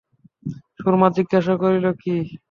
[0.75, 2.13] সুরমা জিজ্ঞাসা করিল, কী?